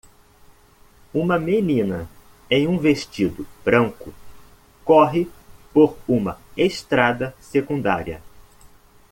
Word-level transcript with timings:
Uma 1.13 1.37
menina 1.37 2.09
em 2.49 2.67
um 2.67 2.79
vestido 2.79 3.45
branco 3.63 4.11
corre 4.83 5.29
por 5.71 5.95
uma 6.07 6.39
estrada 6.57 7.35
secundária. 7.39 8.19